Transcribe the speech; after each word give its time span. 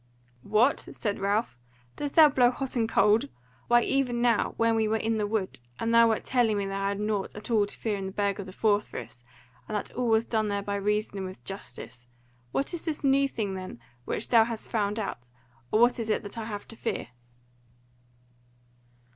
"What!" 0.41 0.79
said 0.79 1.19
Ralph, 1.19 1.59
"Dost 1.95 2.15
thou 2.15 2.27
blow 2.27 2.49
hot 2.49 2.75
and 2.75 2.89
cold? 2.89 3.29
why 3.67 3.83
even 3.83 4.19
now, 4.19 4.55
when 4.57 4.73
we 4.73 4.87
were 4.87 4.97
in 4.97 5.19
the 5.19 5.27
wood, 5.27 5.59
thou 5.79 6.09
wert 6.09 6.23
telling 6.23 6.57
me 6.57 6.65
that 6.65 6.81
I 6.81 6.87
had 6.89 6.99
nought 6.99 7.35
at 7.35 7.51
all 7.51 7.67
to 7.67 7.77
fear 7.77 7.97
in 7.97 8.07
the 8.07 8.11
Burg 8.11 8.39
of 8.39 8.47
the 8.47 8.51
Four 8.51 8.81
Friths, 8.81 9.23
and 9.67 9.75
that 9.77 9.91
all 9.93 10.07
was 10.07 10.25
done 10.25 10.47
there 10.47 10.63
by 10.63 10.73
reason 10.77 11.17
and 11.19 11.27
with 11.27 11.43
justice. 11.43 12.07
What 12.51 12.73
is 12.73 12.85
this 12.85 13.03
new 13.03 13.27
thing 13.27 13.53
then 13.53 13.79
which 14.05 14.29
thou 14.29 14.43
hast 14.45 14.71
found 14.71 14.97
out, 14.99 15.27
or 15.71 15.79
what 15.79 15.99
is 15.99 16.07
that 16.07 16.35
I 16.35 16.45
have 16.45 16.67
to 16.69 16.75
fear?" 16.75 17.09